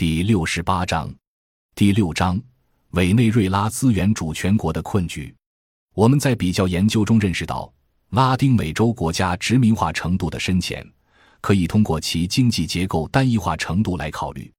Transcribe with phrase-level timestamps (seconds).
[0.00, 1.14] 第六十八章，
[1.74, 2.40] 第六章，
[2.92, 5.30] 委内瑞拉资源主权国的困局。
[5.94, 7.70] 我们在比较研究中认识到，
[8.12, 10.82] 拉丁美洲国家殖民化程度的深浅，
[11.42, 14.50] 可以通过其经济结构单一化程度来考虑。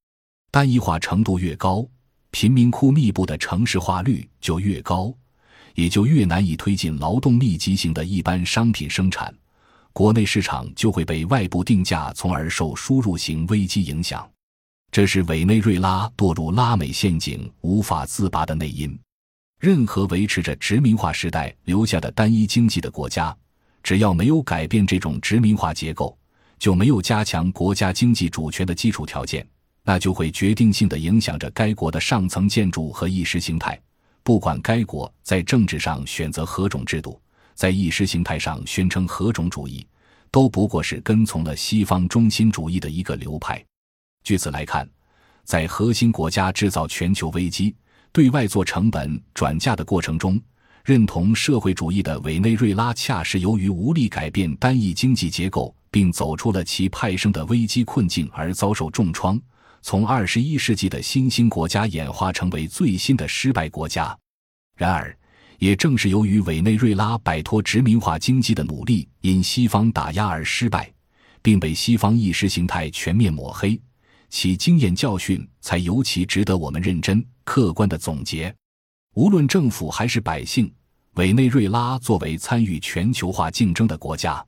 [0.52, 1.84] 单一化程度越高，
[2.30, 5.12] 贫民窟密布的城市化率就越高，
[5.74, 9.36] 也就越难以推进劳动密集型的一般商品生产，
[9.92, 14.30] 国内市场就会被外部定价，从而受输入型危机影响。
[14.92, 19.00] 这是委内瑞拉堕入拉美陷阱无法自拔的内因。
[19.58, 23.34] 任何维持着殖民化时代留下的单一经济的国家，
[23.82, 26.18] 只要没有改变这种殖民化结构，
[26.60, 29.48] 就没有加强国家经济主权的基础条件，
[29.84, 33.80] 那就会决定性的影响着该国的上层建筑和意识形态。
[34.24, 37.18] 不管该国在政治上选择何种制度，
[37.56, 39.88] 在意识形态上宣称何种主义，
[40.30, 43.64] 都不过是跟从了西方中心主义的一个流派。
[44.24, 44.88] 据此来看，
[45.44, 47.76] 在核心国家制造全球危机、
[48.12, 50.40] 对外做成本转嫁的过程中，
[50.84, 59.40] 认同社会主义的委内瑞拉恰是由于无力改变单一经济结构，并走出了其派生的危机困境而遭受重创，
[59.82, 64.18] 从二十一世纪的新兴国家演化成为最新的失败国家。
[64.76, 65.16] 然而，
[65.60, 70.92] 也正是由于委内瑞拉摆脱殖民化经济的努力因西方打压而失败，
[71.42, 73.80] 并被西方意识形态全面抹黑。
[74.32, 78.54] 其经验教训才尤其值得我们认真客观的总结。
[79.14, 80.74] 无论政府还是百姓，
[81.16, 84.44] 委内瑞拉作为参与全球化竞争的国家，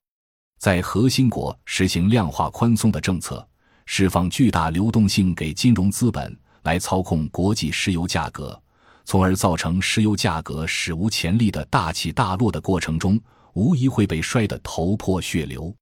[0.57, 3.45] 在核心国实行量化宽松的政策，
[3.85, 8.59] 释放巨大流动性给金融资本来操控国际石油价格，
[9.03, 13.19] 从而造成石油价格史无前例的大起大落的过程中，
[13.53, 15.75] 无疑会被摔得头破血流。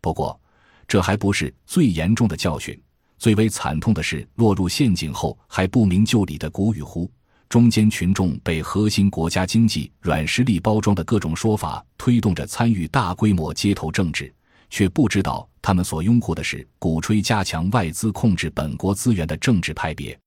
[0.00, 0.40] 不过，
[0.86, 2.80] 这还不是最严重的教训。
[3.20, 7.08] 最为惨痛的是，落入陷阱后还不明就里的古与乎，
[7.50, 14.32] 中间群众被核心国家经济软实力包装的各种说法推动着参与大规模街头政治，
[14.70, 20.18] 却不知道他们所拥护的是鼓吹加强外资控制本国资源的政治派别。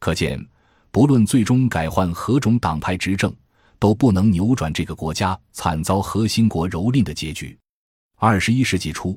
[0.00, 0.44] 可见，
[0.90, 3.32] 不论最终改换何种党派执政，
[3.78, 7.56] 都不能扭转这个国家惨遭核心国蹂躏的结局。
[8.16, 9.16] 二十一世纪初。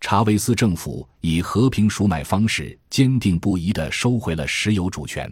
[0.00, 5.30] 查韦斯政府以和平赎买方式，坚定不移地收回了石油主权。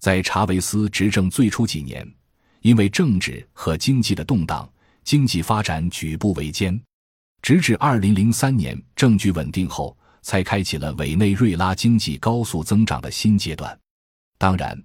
[0.00, 2.08] 在查韦斯执政最初几年，
[2.62, 4.70] 因为政治和经济的动荡，
[5.04, 6.80] 经济发展举步维艰。
[7.42, 13.78] 直至2003年政局稳定后，才开启了委内瑞拉经济高速增长的新阶段。
[14.38, 14.80] 当然，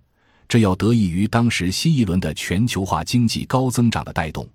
[0.48, 4.48] 这要得益于当时新一轮的全球化经济高增长的带动。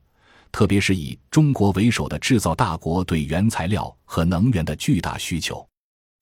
[0.50, 5.66] 特别是以中国为首的制造大国对原材料和能源的巨大需求，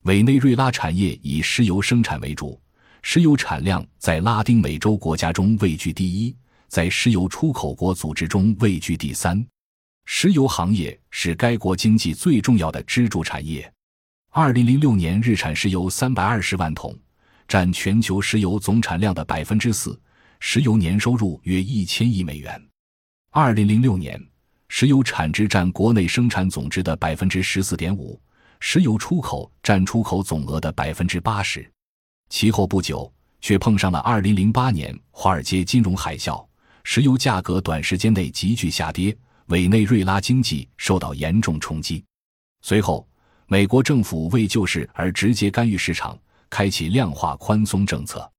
[0.03, 2.61] 委内瑞拉产业以石油生产为主，
[3.03, 6.37] 石油产量在拉丁美洲国家中位居第一，
[6.69, 9.45] 在石油出口国组织中位居第三。
[10.05, 13.73] 石油行业是该国经济最重要的支柱产业。
[14.31, 16.97] 二零零六年日产石油三百二十万桶，
[17.49, 19.99] 占全球石油总产量的百分之四，
[20.39, 22.63] 石油年收入约一千亿美元。
[23.39, 24.19] 二零零六年，
[24.67, 28.19] 石油产值占国内生产总值的百分之十四点五，
[28.61, 31.71] 石油出口占出口总额的百分之八十。
[32.31, 36.43] 其后不久，却碰上了二零零八年华尔街金融海啸，
[36.83, 39.15] 石油价格短时间内急剧下跌，
[39.49, 42.03] 委内瑞拉经济受到严重冲击。
[42.63, 43.07] 随后，
[43.49, 46.19] 美国政府为救市而直接干预市场，
[46.49, 48.33] 开启量化宽松政策，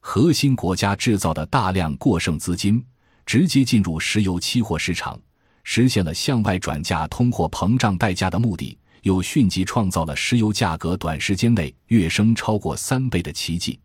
[0.00, 2.82] 核心国家制造的大量过剩资金。
[3.28, 5.20] 直接进入石油期货市场，
[5.62, 13.78] 实现了向外转嫁通货膨胀代价的目的，又迅即创造了石油价格短时间内跃升超过三倍的奇迹。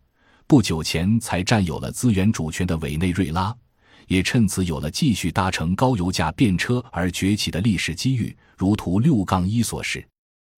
[0.46, 3.54] 不久前才占有了资源主权的委内瑞拉，
[4.06, 10.02] 也趁此有了继续搭乘高油价便车而崛起的历史机遇，如图六杠一所示。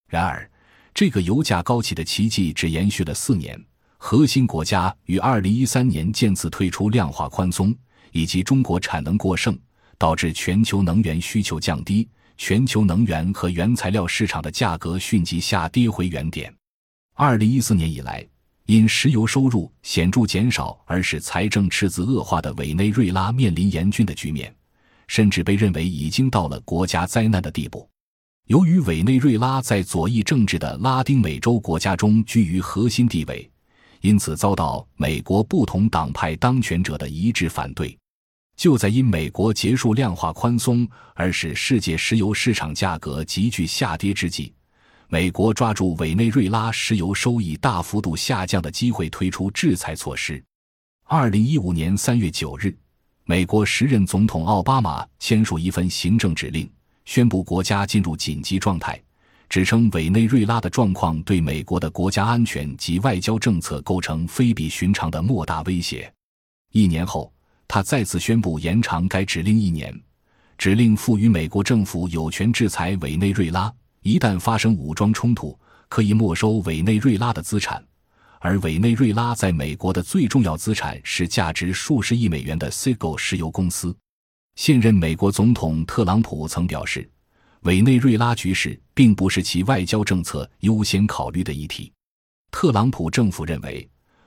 [0.08, 0.48] 然而，
[0.94, 3.60] 这个油价高企的奇迹只延续了四年，
[3.96, 7.76] 核心国家于二零一三年渐次退出量化宽松。
[8.16, 9.54] 以及中国产能过剩，
[9.98, 12.08] 导致全球能源需求降低，
[12.38, 16.50] 全球能源和原材料市场的价格迅即下跌回原点。
[17.14, 18.26] 二零一四年以来，
[18.64, 24.54] 因石油收入显著减少而使财政赤字恶化的委内瑞拉面临严峻的局面，
[25.08, 27.86] 甚至被认为已经到了国家灾难的地步。
[28.46, 33.50] 由于委内瑞拉在左翼政治的拉丁美洲国家中居于核心地位，
[34.00, 37.94] 因此遭到美国不同党派当权者的一致反对。
[38.56, 44.52] 就在因美国结束量化宽松而使世界石油市场价格急剧下跌之际，
[45.08, 50.42] 美国抓住委内瑞拉石油收益大幅度下降的机会，推出制裁措施。
[51.04, 52.74] 二零一五年三月九日，
[53.24, 56.68] 美国时任总统奥巴马签署一份行政指令，
[57.04, 59.00] 宣布国家进入紧急状态，
[59.50, 66.10] 指称委内瑞拉的状况对美国的国家安全及外交政策构成非比寻常的莫大威胁。
[66.72, 67.32] 一年后，
[67.68, 69.94] 他再次宣布延长该指令一年，
[70.56, 73.72] 指令赋予美国政府有权制裁委内瑞拉。
[74.02, 75.58] 一旦发生武装冲突，
[75.88, 77.84] 可以没收委内瑞拉的资产，
[78.38, 83.96] 而委内瑞拉在美国的最重要资产是价值数十亿美元的 c i g o 石油公司。
[84.54, 87.10] 现任美国总统特朗普曾表示，
[87.62, 91.92] 委内瑞拉局势并不是其外交政策优先考虑的议题。
[92.52, 93.86] 特朗普政府认为，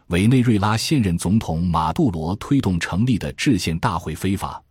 [0.09, 4.61] 委内瑞拉现任总统马杜罗推动成立的制宪大会非法。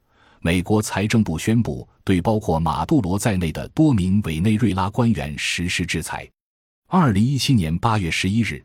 [0.40, 6.28] 美国财政部宣布对包括马杜罗在内的多名委内瑞拉官员实施制裁。
[6.88, 8.60] 二零一七年八月十一日，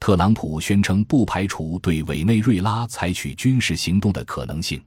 [0.00, 4.82] 特朗普宣称不排除对委内瑞拉采取军事行动的可能性。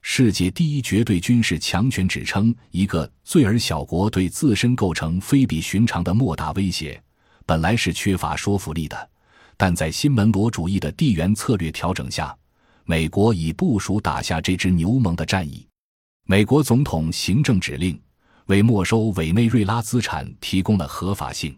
[0.00, 6.98] 世界第一绝对军事强权指称一个罪而小国对自身构成非比寻常的莫大威胁，
[7.44, 9.10] 本来是缺乏说服力的，
[9.62, 12.34] 但在新门罗主义的地缘策略调整下，
[12.86, 15.68] 美国已部署打下这支牛虻的战役。
[16.24, 18.00] 美国总统行政指令
[18.46, 21.54] 为没收委内瑞拉资产提供了合法性，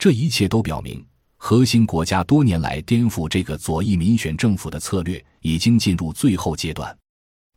[0.00, 1.06] 这一切都表明，
[1.36, 6.92] 核心国家多年来颠覆这个左翼民选政府的策略已经进入最后阶段。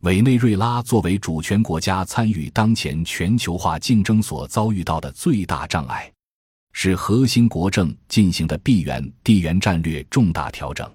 [0.02, 6.08] 委内瑞拉作为主权国家，参与当前全球化竞争所遭遇到的最大障碍，
[6.72, 10.90] 是核心国政进行的地缘地缘战略重大调整。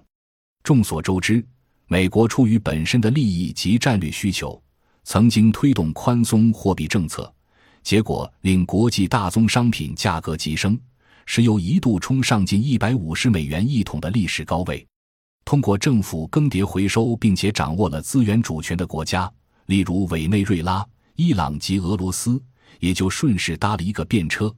[0.64, 1.46] 众所周知，
[1.88, 4.62] 美国出于本身的利益及战略需求。
[5.04, 7.34] 曾经推动宽松货币政策，
[7.82, 10.78] 结果令国际大宗商品价格急升，
[11.26, 14.86] 石油一度冲上近一百五十美元一桶的历史高位。
[15.46, 19.32] 通过政府更迭回收并且掌握了资源主权的国家，
[19.68, 20.86] 例如委内瑞拉、
[21.16, 22.38] 伊朗及俄罗斯，
[22.82, 24.54] 也就顺势搭了一个便车。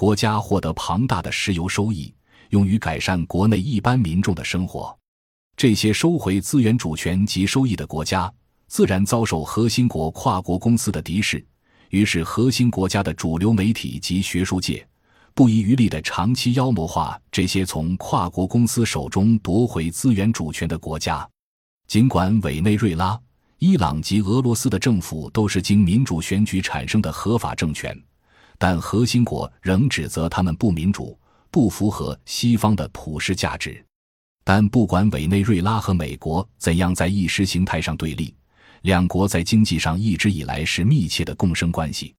[0.00, 2.10] 国家获得庞大的石油收益，
[2.48, 4.98] 用于改善国内一般民众的生活。
[5.58, 8.32] 这些收回资源主权及收益的国家。
[8.66, 11.44] 自然遭受核心国跨国公司的敌视，
[11.90, 14.88] 于是核心国家的主流媒体及学术界
[15.34, 21.28] 不遗余力地长期妖魔化这些从跨国公司手中夺回资源主权的国家。
[21.88, 23.20] 尽管委内瑞拉、
[23.58, 27.94] 伊朗及俄罗斯的政府都是经民主选举产生的合法政权，
[28.60, 31.18] 但核心国仍指责他们不民主、
[31.50, 33.82] 不符合西方的普世价值。
[34.44, 38.34] 但不管委内瑞拉和美国怎样在意识形态上对立，
[38.82, 42.14] 两国在经济上一直以来是密切的共生关系。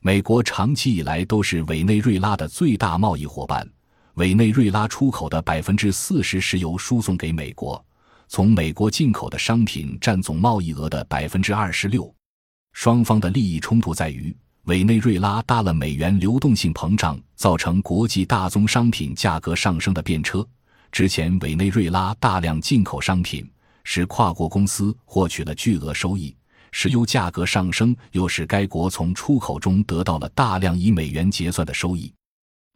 [0.00, 3.68] 美国长期以来都是委内瑞拉的最大贸易伙伴，
[4.14, 7.84] 委内瑞拉出口的百分之四十石油输送给美国，
[8.28, 12.14] 从美国进口的商品占总贸易额的百分之二十六。
[12.74, 14.34] 双方的利益冲突在于，
[14.70, 20.46] 委内瑞拉搭了美元流动性膨胀造成国际大宗商品价格上升的便车。
[20.92, 23.50] 之前，委内瑞拉大量进口商品。
[23.82, 26.36] 使跨国公司获取了巨额收益，
[26.70, 32.12] 石油价格上升又使该国从出口中得到了大量以美元结算的收益，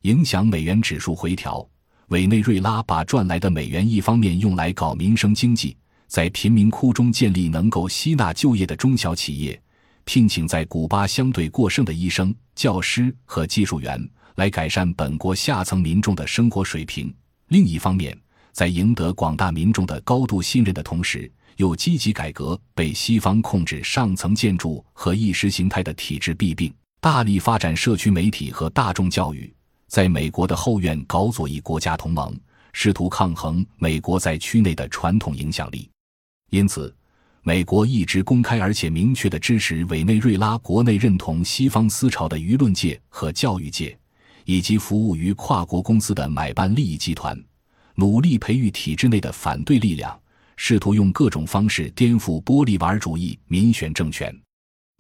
[0.03, 1.65] 影响美元指数回调。
[2.09, 5.77] 委内瑞拉把赚来的美元一方面用来搞民生经济，
[6.09, 9.63] 在贫民窟中建立能够吸纳就业的中小企业，
[10.05, 17.09] 聘请在古巴相对过剩的医生、教师和技术员，来改善本国下层民众的生活水平；
[17.49, 18.17] 另一方面，
[18.53, 29.53] 在赢得广大民众的高度信任的同时，又积极改革被西方控制上层建筑和意识形态的体制弊病，大力发展社区媒体和大众教育，
[29.89, 32.39] 在美国的后院搞左翼国家同盟，
[32.73, 35.89] 试图抗衡美国在区内的传统影响力。
[36.51, 36.95] 因此，
[37.47, 43.95] 美国一直公开而且明确地支持委内瑞拉国内认同西方思潮的舆论界和教育界，
[44.47, 47.39] 以及服务于跨国公司的买办利益集团。
[47.97, 50.19] 努力培育体制内的反对力量，
[50.57, 54.33] 试图用各种方式颠覆玻利瓦尔主义民选政权。《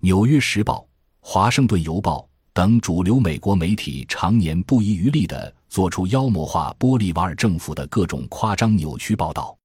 [0.00, 0.80] 纽约时报》
[1.20, 2.18] 《华盛顿邮报》
[2.52, 9.56] 等主流美国媒体常年不遗余力地做出妖魔化玻利瓦尔政府的各种夸张扭曲报道。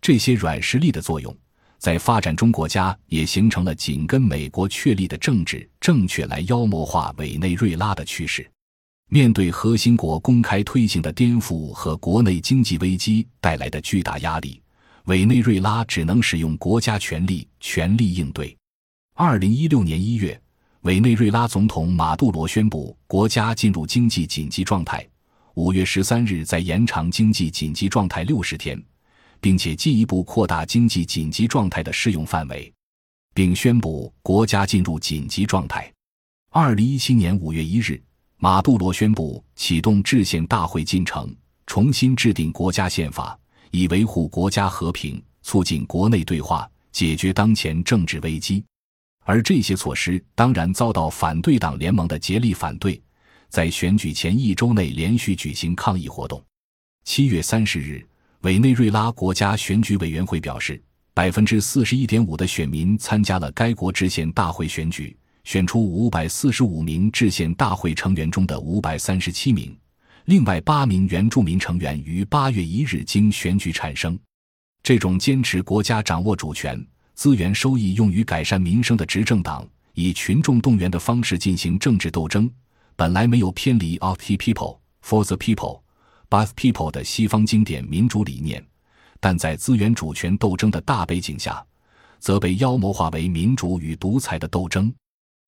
[0.00, 1.36] 这些软实力的作用，
[1.80, 8.48] 在发展中国家也形成了紧跟美国确立的政治正确来妖魔化委内瑞拉的趋势。
[9.08, 14.60] 面对核心国公开推行的颠覆和国内经济危机带来的巨大压力，
[15.06, 18.54] 委内瑞拉只能使用国家权力全力应对。
[19.14, 20.40] 二零一六年一月，
[20.82, 25.04] 委内瑞拉总统马杜罗宣布国家进入经济紧急状态，
[25.54, 28.80] 五月十三日在延长经济紧急状态六十天，
[29.40, 32.72] 并且进一步扩大经济紧急状态的适用范围，
[33.34, 35.92] 并宣布国家进入紧急状态。
[36.50, 38.02] 二零一七年五月一日，
[38.36, 41.34] 马杜罗宣布启动制宪大会进程，
[41.66, 43.38] 重新制定国家宪法，
[43.70, 48.64] 以维护国家和平，促进国内对话，解决当前政治危机。
[49.24, 53.00] 而这些措施当然遭到反对党联盟的竭力反对，
[53.48, 56.42] 在选举前一周内连续举行抗议活动。
[57.04, 58.04] 七月三十日，
[58.42, 60.82] 委内瑞拉国家选举委员会表示，
[61.12, 65.14] 百分之四十一点五的选民参加了该国制宪大会选举。
[65.44, 69.76] 选出五百四十五名制宪大会成员中的五百三十七名，
[70.24, 74.18] 另外八名原住民成员于八月一日经选举产生。
[74.82, 76.82] 这种坚持国家掌握主权、
[77.14, 82.50] 资源收益用于改善民生的执政党，以群众动员的方式进行政治斗争，
[82.96, 85.80] 本来没有偏离 “of the people for the people
[86.30, 88.64] by the people” 的西方经典民主理念，
[89.18, 91.62] 但在资源主权斗争的大背景下，
[92.20, 94.90] 则被妖魔化为民主与独裁的斗争。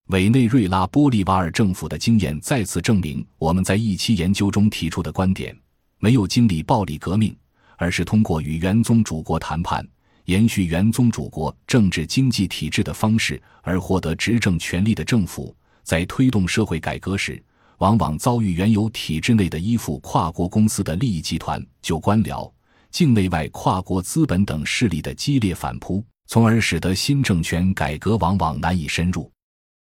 [0.07, 5.57] 委内瑞拉玻利瓦尔政府的经验再次证明，我们在一期研究中提出的观点：
[5.97, 7.33] 没有经历暴力革命，
[7.77, 9.87] 而是通过与原宗主国谈判、
[10.25, 17.41] 延续原宗主国政治经济体制的方式而获得执政权力的政府，在推动社会改革时，
[17.79, 22.51] 往往遭遇原有体制内的依附跨国公司的利益集团、旧官僚、
[22.91, 29.31] 境内外跨国资本等势力的激烈反扑，从而使得新政权改革往往难以深入。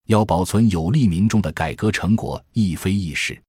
[0.06, 3.40] 要保存有利民众的改革成果亦非易事。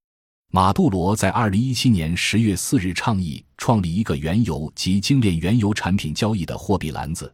[0.49, 7.31] 马杜罗在二零一七年十月四日倡议创立一个原油及精炼原油产品交易的货币篮子，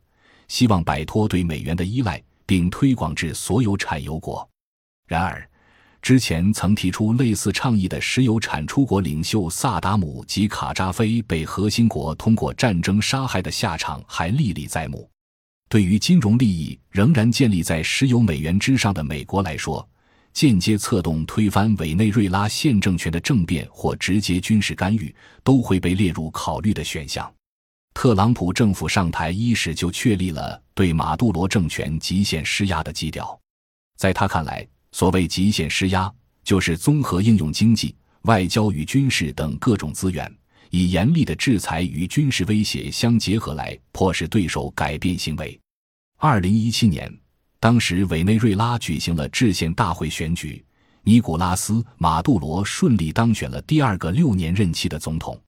[0.47, 4.45] 希望摆脱对美元的依赖，并推广至所有产油国。
[5.07, 5.47] 然而，
[6.03, 15.09] 之前曾提出类似倡议的石油产出国领袖萨达姆及卡扎菲被核心国通过战争杀害的下场还历历在目。
[15.69, 19.87] 对于金融利益仍然建立在石油美元之上的美国来说，
[20.33, 27.33] 间接策动推翻委内瑞拉现政权的政变或直接军事干预都会被列入考虑的选项。
[27.93, 33.39] 特朗普政府上台伊始就确立了对马杜罗政权极限施压的基调。
[33.95, 36.09] 在他看来，所谓极限施压，
[36.45, 40.33] 就是综合应用经济、外交与军事等各种资源。
[40.69, 45.59] 以严厉的制裁与军事威胁相结合来迫使对手改变行为。
[46.17, 47.15] 二零一七年，
[47.59, 50.65] 当时委内瑞拉举行了制宪大会选举，
[51.03, 55.39] 尼古拉斯·马杜罗顺利当选了第二个六年任期的总统。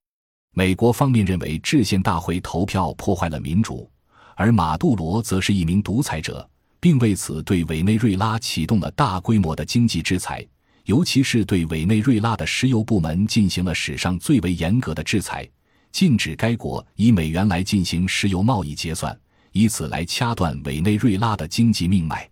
[0.53, 3.89] 美国方面认为制宪大会投票破坏了民主，
[4.35, 6.47] 而马杜罗则是一名独裁者，
[6.85, 10.45] 并为此对委内瑞拉启动了大规模的经济制裁。
[10.83, 15.49] 尤其是对委内瑞拉的石油部门进行了史上最为严格的制裁，
[15.91, 19.19] 禁止该国以美元来进行石油贸易结算，
[19.51, 22.29] 以此来掐断委内瑞拉的经济命脉。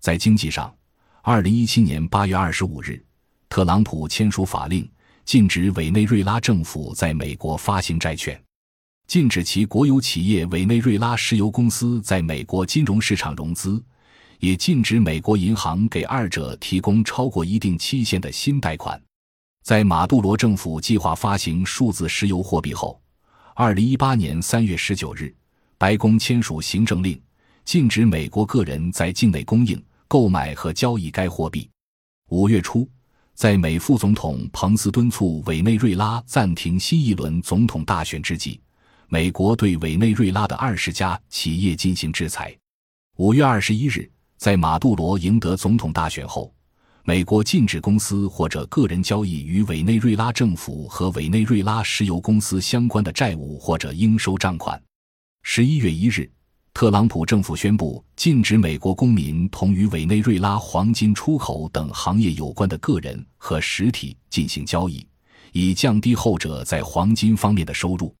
[0.00, 0.72] 在经济上，
[1.22, 3.04] 二零一七年八月二十五日，
[3.48, 4.88] 特朗普签署法令，
[5.24, 8.40] 禁止委内瑞拉政府在美国发行债券，
[9.08, 13.82] 禁止其国有企业委内瑞拉石油公司在美国金融市场融资。
[14.38, 19.00] 也禁止美国银行给二者提供超过一定期限的新贷款。
[19.64, 23.00] 在马杜罗政府计划发行数字石油货币后，
[23.56, 25.34] 二零一八年三月十九日，
[25.76, 27.20] 白宫签署行政令，
[27.64, 31.68] 禁止美国个人在境内供应、购买和交易该货币。
[32.28, 32.88] 五月初，
[33.34, 38.60] 在美副总统彭斯敦促委内瑞拉暂停新一轮总统大选之际，
[39.08, 42.54] 美国对委内瑞拉的二十家企业进行制裁。
[43.16, 44.10] 五月二十一日。
[44.36, 46.54] 在马杜罗赢得总统大选后，
[47.02, 54.80] 美国禁止公司或者个人交易与委内瑞拉政府和委内瑞拉石油公司相关的债务或者应收账款。
[55.42, 56.30] 十一月一日，
[56.72, 65.04] 特朗普政府宣布禁止美国公民同与委内瑞拉黄金出口等行业有关的个人和实体进行交易，
[65.50, 68.14] 以降低后者在黄金方面的收入。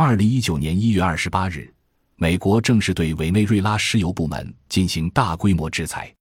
[0.00, 1.68] 二零一九年一月二十八日。
[2.14, 6.14] 美国正式对委内瑞拉石油部门进行大规模制裁，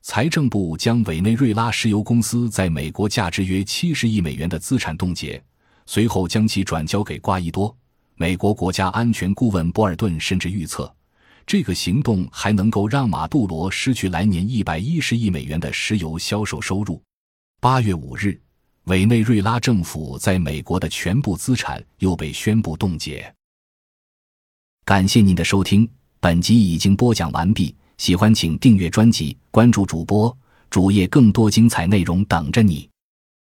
[0.00, 5.44] 财政部将委内瑞拉石油公司在美国价值约七十亿美元的资产冻结，
[5.84, 7.76] 随后将其转交给瓜伊多。
[8.14, 10.90] 美国国家安全顾问博尔顿甚至预测，
[11.46, 16.98] 这个行动还能够让马杜罗失去来年一百一十亿美元的石油销售收入。
[17.60, 18.40] 八月五日，
[18.88, 23.32] 委内瑞拉政府在美国的全部资产又被宣布冻结。
[24.86, 25.86] 感谢您的收听，
[26.20, 27.74] 本集已经播讲完毕。
[27.98, 30.34] 喜欢请订阅专辑，关注主播
[30.70, 32.88] 主页，更多精彩内容等着你。